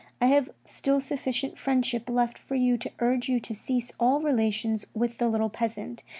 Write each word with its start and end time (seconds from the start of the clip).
I 0.19 0.25
have 0.25 0.49
still 0.65 0.99
sufficient 0.99 1.59
friendship 1.59 2.09
left 2.09 2.35
for 2.39 2.55
you 2.55 2.75
to 2.75 2.91
urge 2.97 3.29
you 3.29 3.39
to 3.41 3.53
cease 3.53 3.91
all 3.99 4.19
relations 4.19 4.83
with 4.95 5.19
the 5.19 5.29
little 5.29 5.51
peasant. 5.51 6.01